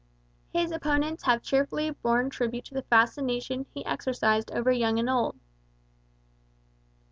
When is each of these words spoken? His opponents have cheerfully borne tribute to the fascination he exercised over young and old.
His 0.51 0.71
opponents 0.71 1.25
have 1.25 1.43
cheerfully 1.43 1.91
borne 1.91 2.31
tribute 2.31 2.65
to 2.65 2.73
the 2.73 2.81
fascination 2.81 3.67
he 3.71 3.85
exercised 3.85 4.49
over 4.49 4.71
young 4.71 4.97
and 4.97 5.07
old. 5.07 5.37